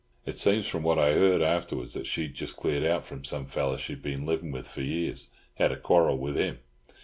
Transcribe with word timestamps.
"It 0.25 0.35
seems 0.35 0.65
from 0.67 0.81
what 0.81 0.97
I 0.97 1.13
heard 1.13 1.43
afterwards 1.43 1.93
that 1.93 2.07
she'd 2.07 2.33
just 2.33 2.57
cleared 2.57 2.83
out 2.83 3.05
from 3.05 3.23
some 3.23 3.45
fellow 3.45 3.77
she'd 3.77 4.01
been 4.01 4.25
livin' 4.25 4.49
with 4.51 4.67
for 4.67 4.81
years—had 4.81 5.71
a 5.71 5.77
quarrel 5.77 6.17
with 6.17 6.35
him. 6.35 6.57